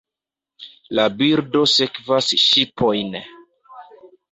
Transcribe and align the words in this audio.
La 0.99 1.05
birdo 1.19 1.61
sekvas 1.75 2.33
ŝipojn. 2.47 3.15